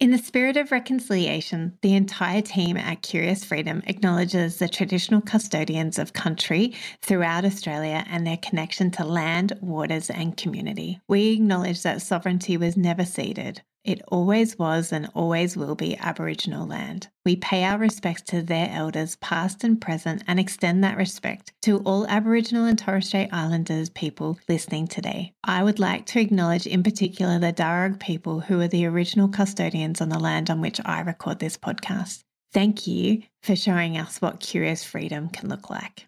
[0.00, 5.98] In the spirit of reconciliation, the entire team at Curious Freedom acknowledges the traditional custodians
[5.98, 11.00] of country throughout Australia and their connection to land, waters, and community.
[11.08, 13.62] We acknowledge that sovereignty was never ceded.
[13.84, 17.08] It always was and always will be Aboriginal land.
[17.24, 21.78] We pay our respects to their elders, past and present, and extend that respect to
[21.80, 25.32] all Aboriginal and Torres Strait Islanders people listening today.
[25.44, 30.00] I would like to acknowledge in particular the Darug people who are the original custodians
[30.00, 32.24] on the land on which I record this podcast.
[32.52, 36.07] Thank you for showing us what curious freedom can look like.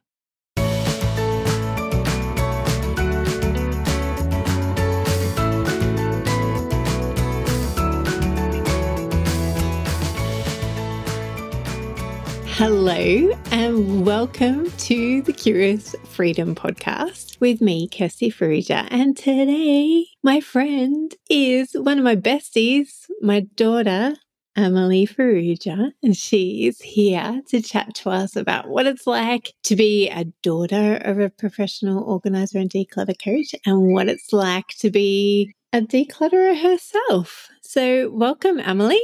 [12.61, 18.87] Hello, and welcome to the Curious Freedom Podcast with me, Kirsty Farrugia.
[18.91, 24.15] And today, my friend is one of my besties, my daughter,
[24.57, 29.75] Amelie Farrugia, and she is here to chat to us about what it's like to
[29.75, 34.91] be a daughter of a professional organizer and declutter coach and what it's like to
[34.91, 37.49] be a declutterer herself.
[37.63, 39.01] So, welcome, Amelie.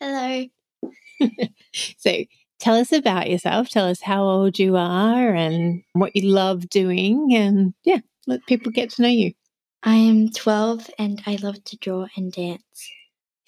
[0.00, 0.46] Hello.
[1.96, 2.24] so,
[2.58, 3.68] Tell us about yourself.
[3.68, 7.34] Tell us how old you are and what you love doing.
[7.34, 9.32] And yeah, let people get to know you.
[9.82, 12.90] I am 12 and I love to draw and dance.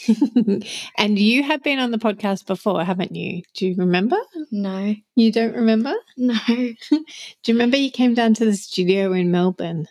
[0.97, 3.43] and you have been on the podcast before, haven't you?
[3.55, 4.17] Do you remember?
[4.51, 4.95] No.
[5.17, 5.95] You don't remember?
[6.17, 6.35] No.
[6.49, 6.73] Do
[7.47, 9.87] you remember you came down to the studio in Melbourne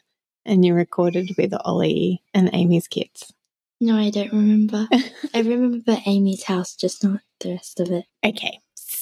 [0.46, 3.34] and you recorded with Ollie and Amy's kids?
[3.82, 4.88] No, I don't remember.
[5.34, 8.06] I remember Amy's house, just not the rest of it.
[8.26, 8.60] Okay.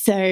[0.07, 0.23] So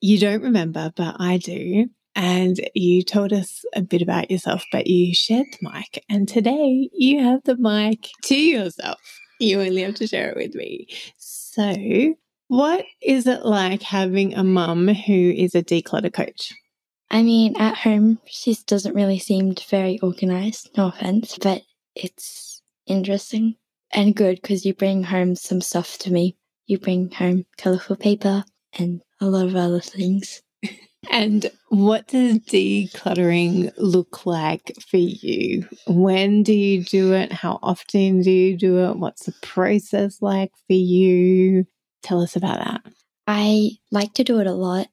[0.00, 1.86] you don't remember, but I do.
[2.16, 6.04] And you told us a bit about yourself, but you shared the mic.
[6.08, 8.98] And today you have the mic to yourself.
[9.38, 10.88] You only have to share it with me.
[11.16, 12.16] So,
[12.48, 16.52] what is it like having a mum who is a declutter coach?
[17.08, 21.62] I mean, at home, she doesn't really seem very organized, no offense, but
[21.94, 23.54] it's interesting
[23.92, 26.36] and good because you bring home some stuff to me.
[26.66, 28.44] You bring home colorful paper,
[28.78, 30.42] and a lot of other things.
[31.10, 35.68] And what does decluttering look like for you?
[35.86, 37.32] When do you do it?
[37.32, 38.96] How often do you do it?
[38.96, 41.66] What's the process like for you?
[42.02, 42.92] Tell us about that.
[43.26, 44.88] I like to do it a lot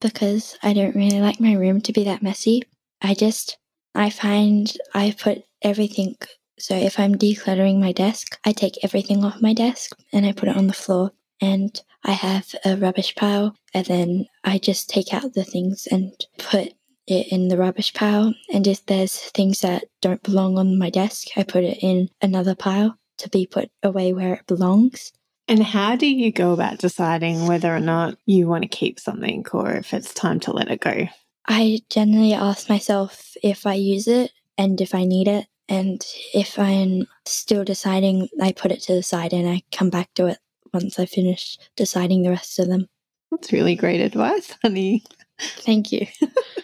[0.00, 2.62] because I don't really like my room to be that messy.
[3.00, 3.58] I just,
[3.94, 6.16] I find I put everything.
[6.58, 10.48] So if I'm decluttering my desk, I take everything off my desk and I put
[10.48, 15.14] it on the floor and I have a rubbish pile, and then I just take
[15.14, 16.74] out the things and put
[17.06, 18.34] it in the rubbish pile.
[18.52, 22.54] And if there's things that don't belong on my desk, I put it in another
[22.54, 25.12] pile to be put away where it belongs.
[25.48, 29.44] And how do you go about deciding whether or not you want to keep something
[29.52, 31.08] or if it's time to let it go?
[31.46, 35.46] I generally ask myself if I use it and if I need it.
[35.68, 40.12] And if I'm still deciding, I put it to the side and I come back
[40.14, 40.38] to it
[40.72, 42.86] once I finish deciding the rest of them.
[43.30, 45.04] That's really great advice, honey.
[45.38, 46.06] Thank you.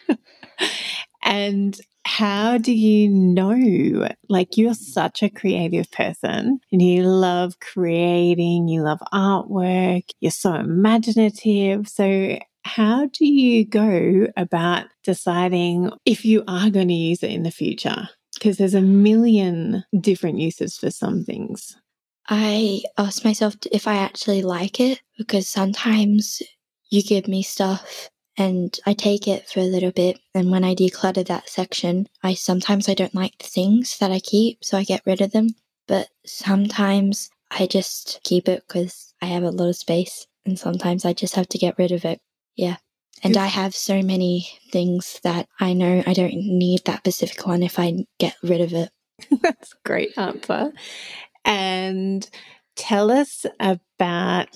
[1.23, 4.09] and how do you know?
[4.29, 10.55] Like, you're such a creative person and you love creating, you love artwork, you're so
[10.55, 11.89] imaginative.
[11.89, 17.43] So, how do you go about deciding if you are going to use it in
[17.43, 18.09] the future?
[18.35, 21.77] Because there's a million different uses for some things.
[22.29, 26.43] I ask myself if I actually like it because sometimes
[26.91, 30.75] you give me stuff and I take it for a little bit and when I
[30.75, 34.85] declutter that section, I sometimes I don't like the things that I keep, so I
[34.85, 35.49] get rid of them,
[35.87, 41.07] but sometimes I just keep it cuz I have a lot of space and sometimes
[41.07, 42.21] I just have to get rid of it.
[42.57, 42.77] Yeah.
[43.23, 47.63] And I have so many things that I know I don't need that specific one
[47.63, 48.91] if I get rid of it.
[49.43, 50.73] That's a great answer
[51.49, 52.29] and
[52.77, 54.49] tell us about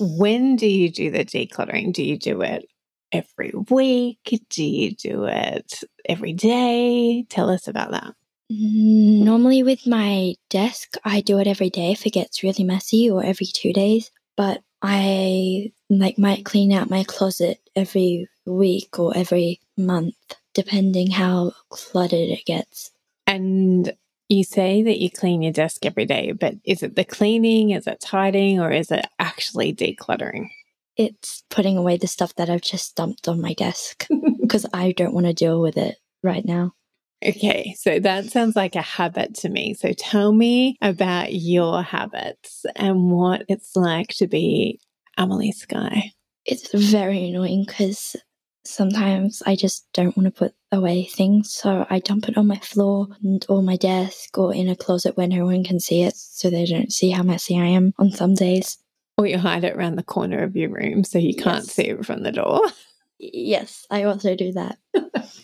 [0.00, 1.92] when do you do the decluttering?
[1.92, 2.66] Do you do it
[3.12, 4.44] every week?
[4.50, 7.24] Do you do it every day?
[7.28, 8.14] Tell us about that.
[8.52, 13.08] Mm, normally, with my desk, I do it every day if it gets really messy
[13.08, 14.10] or every two days.
[14.36, 20.16] But I like might clean out my closet every week or every month,
[20.52, 22.90] depending how cluttered it gets.
[23.26, 23.92] And
[24.30, 27.86] you say that you clean your desk every day, but is it the cleaning, is
[27.88, 30.48] it tidying, or is it actually decluttering?
[30.96, 34.06] It's putting away the stuff that I've just dumped on my desk
[34.40, 36.74] because I don't want to deal with it right now.
[37.26, 39.74] Okay, so that sounds like a habit to me.
[39.74, 44.80] So tell me about your habits and what it's like to be
[45.18, 46.12] Amelie Sky.
[46.46, 48.16] It's very annoying because
[48.70, 51.52] sometimes I just don't want to put away things.
[51.52, 55.16] So I dump it on my floor and, or my desk or in a closet
[55.16, 58.10] where no one can see it so they don't see how messy I am on
[58.12, 58.78] some days.
[59.18, 61.72] Or you hide it around the corner of your room so you can't Yes.
[61.74, 62.60] see it from the door.
[63.22, 64.78] Yes, I also do that.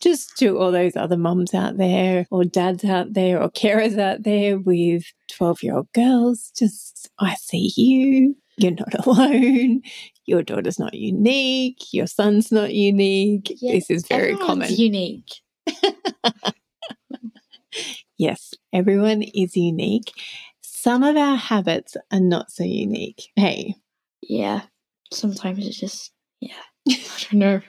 [0.00, 4.22] Just to all those other mums out there, or dads out there, or carers out
[4.22, 5.02] there with
[5.32, 8.36] 12 year old girls, just I see you.
[8.56, 9.82] You're not alone.
[10.26, 11.92] Your daughter's not unique.
[11.92, 13.52] Your son's not unique.
[13.60, 14.72] this is very common.
[14.72, 15.30] Unique.
[18.16, 20.12] Yes, everyone is unique.
[20.62, 23.30] Some of our habits are not so unique.
[23.36, 23.74] Hey,
[24.22, 24.62] Yeah.
[25.12, 26.52] Sometimes it's just, yeah.
[26.88, 26.96] I
[27.30, 27.60] don't know.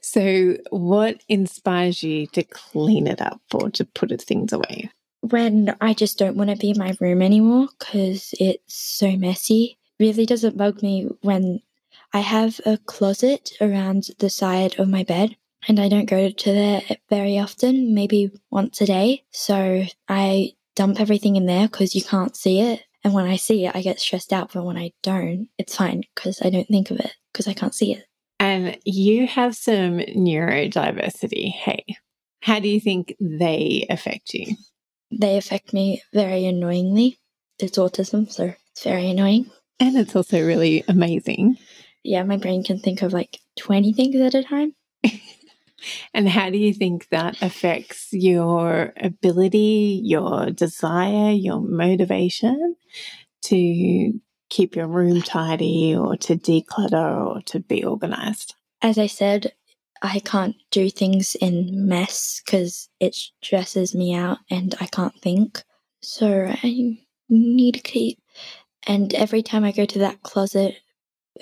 [0.00, 4.90] so what inspires you to clean it up or to put things away?
[5.22, 9.78] When I just don't want to be in my room anymore because it's so messy.
[9.98, 11.60] Really doesn't bug me when
[12.12, 15.36] I have a closet around the side of my bed
[15.68, 19.24] and I don't go to there very often, maybe once a day.
[19.30, 22.82] So I dump everything in there because you can't see it.
[23.02, 24.52] And when I see it, I get stressed out.
[24.52, 27.74] But when I don't, it's fine because I don't think of it because I can't
[27.74, 28.04] see it.
[28.40, 31.50] And you have some neurodiversity.
[31.50, 31.84] Hey,
[32.40, 34.56] how do you think they affect you?
[35.10, 37.18] They affect me very annoyingly.
[37.58, 39.50] It's autism, so it's very annoying.
[39.80, 41.58] And it's also really amazing.
[42.02, 44.74] Yeah, my brain can think of like 20 things at a time.
[46.12, 52.76] And how do you think that affects your ability, your desire, your motivation
[53.42, 58.54] to keep your room tidy or to declutter or to be organized?
[58.82, 59.52] As I said,
[60.02, 65.62] I can't do things in mess because it stresses me out and I can't think.
[66.02, 66.98] So I
[67.28, 68.18] need to keep.
[68.86, 70.76] And every time I go to that closet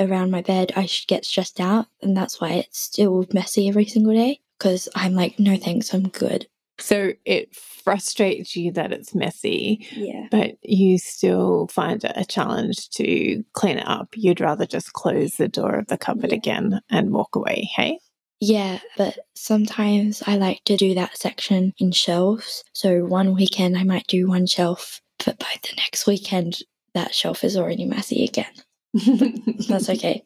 [0.00, 1.86] around my bed, I get stressed out.
[2.00, 6.08] And that's why it's still messy every single day because I'm like, no thanks, I'm
[6.08, 6.46] good.
[6.78, 10.26] So it frustrates you that it's messy, Yeah.
[10.30, 14.08] but you still find it a challenge to clean it up.
[14.14, 16.36] You'd rather just close the door of the cupboard Yeah.
[16.38, 17.98] again and walk away, hey?
[18.40, 22.64] Yeah, but sometimes I like to do that section in shelves.
[22.72, 26.58] So one weekend I might do one shelf, but by the next weekend
[26.94, 28.52] that shelf is already messy again.
[29.68, 30.24] That's okay.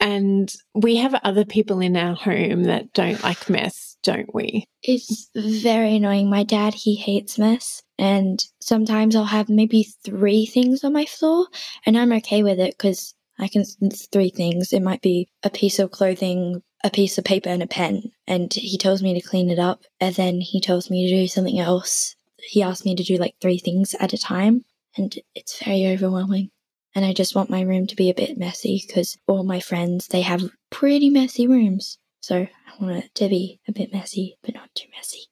[0.00, 4.64] And we have other people in our home that don't like mess, don't we?
[4.82, 6.30] It's very annoying.
[6.30, 7.82] My dad, he hates mess.
[7.98, 11.48] And sometimes I'll have maybe three things on my floor,
[11.84, 14.72] and I'm okay with it because I can, it's three things.
[14.72, 18.10] It might be a piece of clothing, a piece of paper, and a pen.
[18.26, 21.28] And he tells me to clean it up, and then he tells me to do
[21.28, 22.16] something else.
[22.38, 24.64] He asked me to do like three things at a time,
[25.00, 26.50] and it's very overwhelming.
[26.94, 30.08] And I just want my room to be a bit messy because all my friends,
[30.08, 31.98] they have pretty messy rooms.
[32.20, 35.26] So I want it to be a bit messy, but not too messy.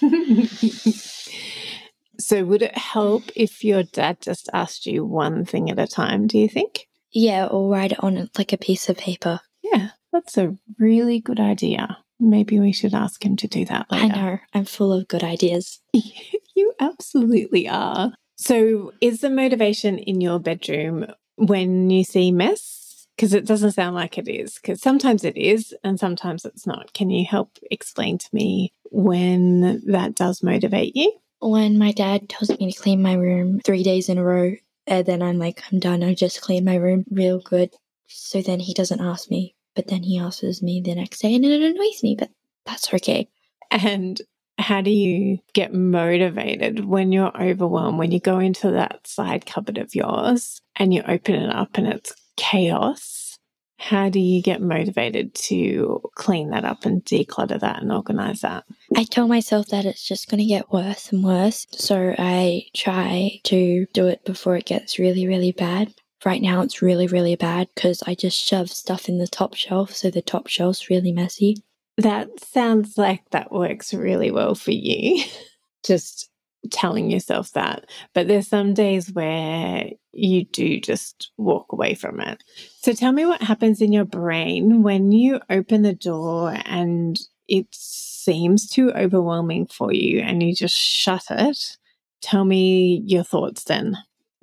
[2.18, 6.26] so, would it help if your dad just asked you one thing at a time,
[6.26, 6.88] do you think?
[7.12, 9.40] Yeah, or write it on like a piece of paper.
[9.62, 11.98] Yeah, that's a really good idea.
[12.18, 14.04] Maybe we should ask him to do that later.
[14.04, 15.80] I know, I'm full of good ideas.
[15.92, 18.12] you absolutely are.
[18.42, 21.06] So, is the motivation in your bedroom
[21.36, 23.06] when you see mess?
[23.14, 26.92] Because it doesn't sound like it is, because sometimes it is and sometimes it's not.
[26.92, 31.12] Can you help explain to me when that does motivate you?
[31.40, 34.56] When my dad tells me to clean my room three days in a row,
[34.88, 37.70] and then I'm like, I'm done, I just cleaned my room real good.
[38.08, 41.44] So then he doesn't ask me, but then he asks me the next day and
[41.44, 42.30] it annoys me, but
[42.66, 43.28] that's okay.
[43.70, 44.20] And
[44.58, 49.78] how do you get motivated when you're overwhelmed, when you go into that side cupboard
[49.78, 53.38] of yours and you open it up and it's chaos?
[53.78, 58.64] How do you get motivated to clean that up and declutter that and organize that?
[58.94, 61.66] I tell myself that it's just going to get worse and worse.
[61.72, 65.92] So I try to do it before it gets really, really bad.
[66.24, 69.96] Right now, it's really, really bad because I just shove stuff in the top shelf.
[69.96, 71.56] So the top shelf's really messy.
[71.98, 75.24] That sounds like that works really well for you.
[75.84, 76.30] just
[76.70, 77.86] telling yourself that.
[78.14, 82.42] But there's some days where you do just walk away from it.
[82.80, 87.18] So tell me what happens in your brain when you open the door and
[87.48, 91.76] it seems too overwhelming for you and you just shut it.
[92.20, 93.96] Tell me your thoughts then.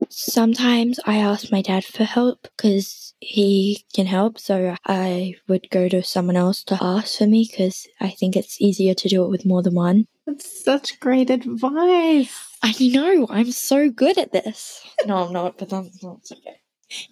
[0.09, 4.39] Sometimes I ask my dad for help because he can help.
[4.39, 8.59] So I would go to someone else to ask for me because I think it's
[8.59, 10.07] easier to do it with more than one.
[10.25, 12.57] That's such great advice.
[12.61, 14.85] I know, I'm so good at this.
[15.05, 16.59] No, I'm not, but that's not okay.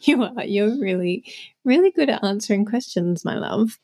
[0.01, 0.43] You are.
[0.43, 1.23] You're really,
[1.63, 3.77] really good at answering questions, my love.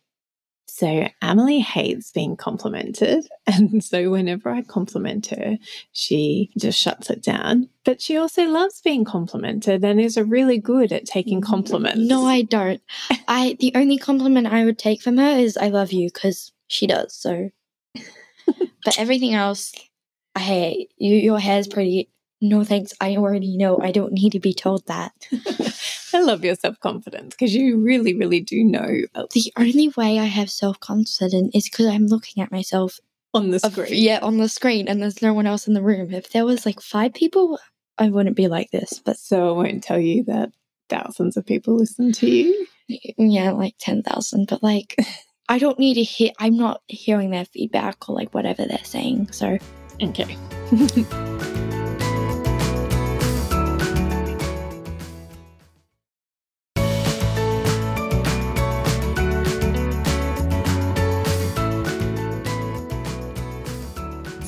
[0.75, 3.27] So Amelie hates being complimented.
[3.45, 5.57] And so whenever I compliment her,
[5.91, 7.69] she just shuts it down.
[7.83, 11.99] But she also loves being complimented and is really good at taking compliments.
[12.09, 12.81] No, I don't.
[13.27, 16.87] I the only compliment I would take from her is I love you because she
[16.87, 17.13] does.
[17.13, 17.49] So
[18.83, 19.73] but everything else
[20.35, 20.91] I hate.
[20.97, 22.09] You your hair's pretty.
[22.41, 22.93] No thanks.
[22.99, 23.77] I already know.
[23.79, 25.11] I don't need to be told that.
[26.13, 28.87] I love your self confidence because you really, really do know.
[29.31, 32.99] The only way I have self confidence is because I'm looking at myself
[33.33, 33.87] on the screen.
[33.87, 36.13] Of, yeah, on the screen, and there's no one else in the room.
[36.13, 37.59] If there was like five people,
[37.97, 39.01] I wouldn't be like this.
[39.03, 40.51] But so I won't tell you that
[40.89, 42.67] thousands of people listen to you.
[42.87, 44.47] Yeah, like ten thousand.
[44.49, 44.95] But like,
[45.49, 46.31] I don't need to hear.
[46.39, 49.31] I'm not hearing their feedback or like whatever they're saying.
[49.31, 49.57] So
[50.01, 50.37] okay.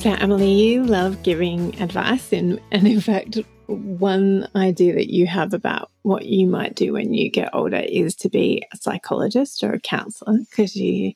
[0.06, 5.52] So, Amelie, you love giving advice, and, and in fact, one idea that you have
[5.52, 9.72] about what you might do when you get older is to be a psychologist or
[9.72, 11.12] a counselor because you.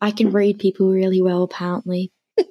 [0.00, 2.12] I can read people really well, apparently.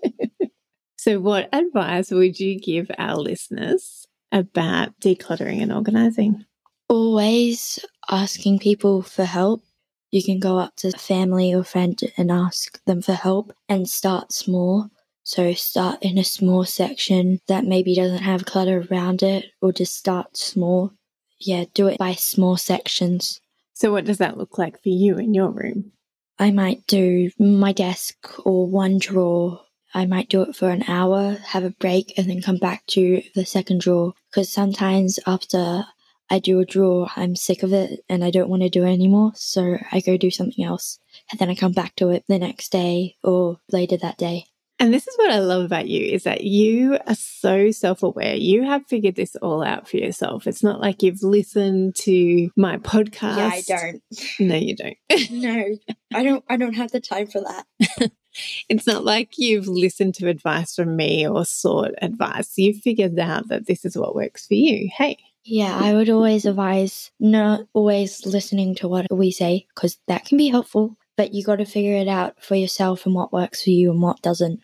[0.99, 6.45] so, what advice would you give our listeners about decluttering and organizing?
[6.87, 9.63] Always asking people for help.
[10.11, 14.31] You can go up to family or friend and ask them for help and start
[14.31, 14.91] small
[15.23, 19.95] so start in a small section that maybe doesn't have clutter around it, or just
[19.95, 20.91] start small.
[21.39, 23.39] Yeah, do it by small sections.
[23.73, 25.91] So, what does that look like for you in your room?
[26.37, 29.61] I might do my desk or one drawer.
[29.93, 33.21] I might do it for an hour, have a break, and then come back to
[33.35, 34.13] the second drawer.
[34.29, 35.85] Because sometimes after
[36.29, 38.93] I do a drawer, I'm sick of it and I don't want to do it
[38.93, 39.31] anymore.
[39.35, 40.99] So I go do something else.
[41.31, 44.45] And then I come back to it the next day or later that day.
[44.81, 48.35] And this is what I love about you is that you are so self-aware.
[48.35, 50.47] You have figured this all out for yourself.
[50.47, 53.37] It's not like you've listened to my podcast.
[53.37, 54.03] Yeah, I don't.
[54.39, 54.97] No, you don't.
[55.31, 55.65] no.
[56.13, 58.11] I don't I don't have the time for that.
[58.69, 62.53] it's not like you've listened to advice from me or sought advice.
[62.57, 64.89] You've figured out that this is what works for you.
[64.95, 65.17] Hey.
[65.43, 70.37] Yeah, I would always advise not always listening to what we say because that can
[70.37, 73.71] be helpful, but you got to figure it out for yourself and what works for
[73.71, 74.61] you and what doesn't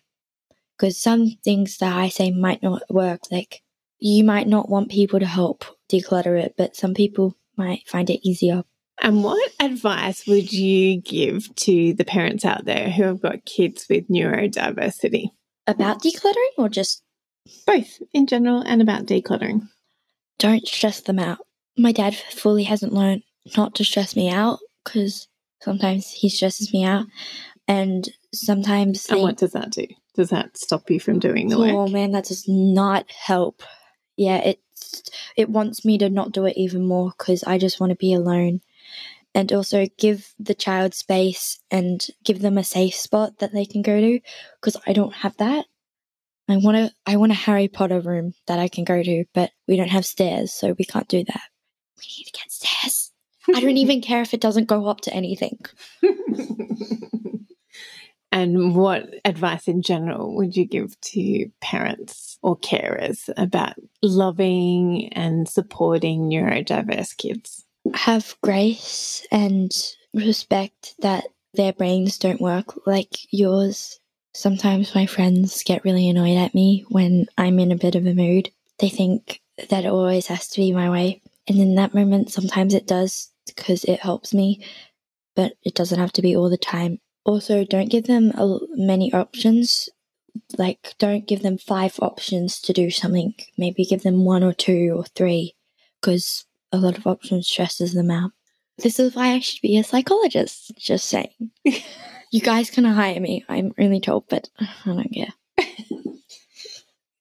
[0.77, 3.21] because some things that I say might not work.
[3.31, 3.61] Like
[3.99, 8.27] you might not want people to help declutter it, but some people might find it
[8.27, 8.63] easier.
[9.01, 13.87] And what advice would you give to the parents out there who have got kids
[13.89, 15.27] with neurodiversity?
[15.67, 17.01] About decluttering or just?
[17.67, 19.67] Both in general and about decluttering.
[20.39, 21.39] Don't stress them out.
[21.77, 23.23] My dad fully hasn't learned
[23.57, 25.27] not to stress me out because
[25.61, 27.05] sometimes he stresses me out.
[27.67, 29.07] And sometimes.
[29.09, 29.87] And they, what does that do?
[30.15, 31.71] Does that stop you from doing the oh, work?
[31.71, 33.63] Oh man, that does not help.
[34.15, 34.59] Yeah, it
[35.35, 38.13] it wants me to not do it even more because I just want to be
[38.13, 38.61] alone.
[39.33, 43.81] And also give the child space and give them a safe spot that they can
[43.81, 44.21] go to
[44.61, 45.65] because I don't have that.
[46.47, 49.51] I want to I want a Harry Potter room that I can go to, but
[49.67, 51.41] we don't have stairs, so we can't do that.
[51.97, 53.11] We need to get stairs.
[53.53, 55.59] I don't even care if it doesn't go up to anything.
[58.35, 65.47] And what advice in general would you give to parents or carers about loving and
[65.47, 67.63] supporting neurodiverse kids?
[67.93, 69.71] Have grace and
[70.13, 71.23] respect that
[71.53, 74.01] their brains don't work like yours.
[74.33, 78.13] Sometimes my friends get really annoyed at me when I'm in a bit of a
[78.13, 78.51] mood.
[78.79, 79.39] They think
[79.69, 81.21] that it always has to be my way.
[81.47, 84.61] And in that moment, sometimes it does because it helps me,
[85.37, 88.31] but it doesn't have to be all the time also don't give them
[88.75, 89.89] many options
[90.57, 94.93] like don't give them five options to do something maybe give them one or two
[94.95, 95.55] or three
[95.99, 98.31] because a lot of options stresses them out
[98.77, 101.51] this is why i should be a psychologist just saying
[102.31, 105.33] you guys can hire me i'm really told but i don't care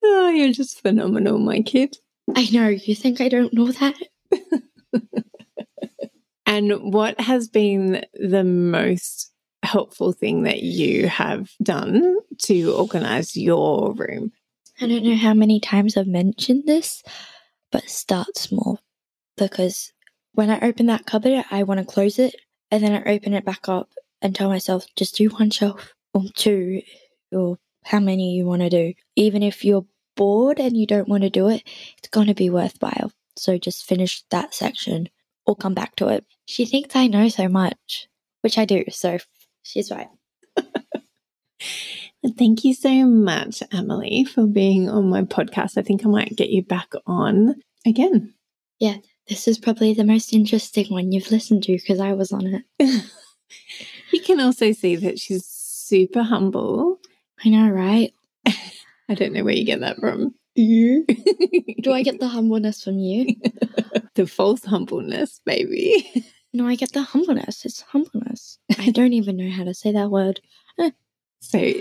[0.07, 1.97] Oh, you're just phenomenal, my kid.
[2.37, 2.69] I know.
[2.69, 3.95] You think I don't know that?
[6.47, 9.33] and what has been the most
[9.65, 14.33] helpful thing that you have done to organize your room?
[14.81, 17.03] I don't know how many times I've mentioned this,
[17.71, 18.81] but start small
[19.37, 19.93] because
[20.33, 22.35] when I open that cupboard, I want to close it
[22.71, 23.91] and then I open it back up
[24.21, 26.83] and tell myself just do one shelf or two
[27.31, 28.95] or how many you want to do.
[29.17, 31.63] Even if you're bored and you don't want to do it,
[31.99, 33.13] it's going to be worthwhile.
[33.37, 35.09] So just finish that section
[35.47, 36.25] or come back to it.
[36.47, 38.09] She thinks I know so much,
[38.41, 38.85] which I do.
[38.91, 39.19] So
[39.65, 40.09] she's right.
[42.39, 45.77] Thank you so much, Amelie, for being on my podcast.
[45.77, 48.33] I think I might get you back on again.
[48.79, 48.97] Yeah,
[49.29, 52.65] this is probably the most interesting one you've listened to because I was on it.
[54.13, 56.99] you can also see that she's super humble.
[57.45, 58.15] I know, right?
[59.09, 60.35] I don't know where you get that from.
[60.55, 61.05] You?
[61.83, 63.37] Do I get the humbleness from you?
[64.15, 66.25] the false humbleness, maybe.
[66.55, 67.65] No, I get the humbleness.
[67.65, 68.59] It's humbleness.
[68.79, 70.41] I don't even know how to say that word.
[70.79, 70.93] Eh.
[71.41, 71.73] so,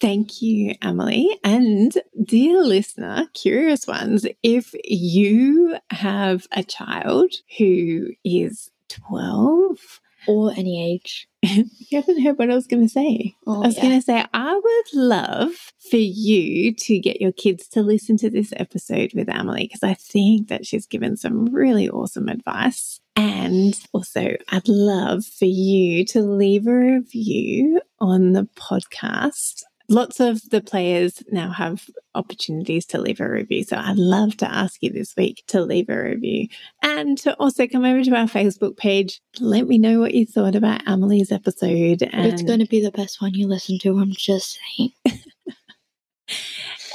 [0.00, 1.38] thank you, Amelie.
[1.44, 10.92] And dear listener, curious ones, if you have a child who is 12 or any
[10.92, 11.28] age.
[11.42, 13.34] you haven't heard what I was going to say.
[13.46, 13.82] Oh, I was yeah.
[13.82, 18.30] going to say, I would love for you to get your kids to listen to
[18.30, 23.00] this episode with Amelie because I think that she's given some really awesome advice.
[23.16, 30.40] And also, I'd love for you to leave a review on the podcast lots of
[30.50, 33.64] the players now have opportunities to leave a review.
[33.64, 36.48] So I'd love to ask you this week to leave a review
[36.82, 39.20] and to also come over to our Facebook page.
[39.40, 42.02] Let me know what you thought about Amelie's episode.
[42.02, 43.98] And it's going to be the best one you listen to.
[43.98, 44.92] I'm just saying.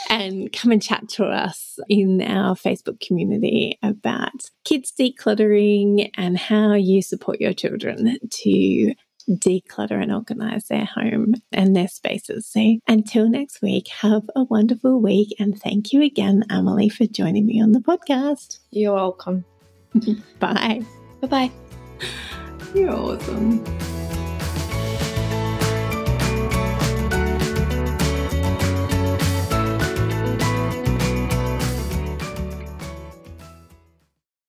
[0.10, 6.74] and come and chat to us in our Facebook community about kids decluttering and how
[6.74, 8.94] you support your children to
[9.30, 12.48] declutter and organize their home and their spaces.
[12.48, 15.36] So until next week, have a wonderful week.
[15.40, 18.60] And thank you again, Amelie, for joining me on the podcast.
[18.72, 19.46] You're welcome.
[20.40, 20.82] Bye.
[21.22, 21.52] Bye bye.
[22.74, 23.91] You're awesome.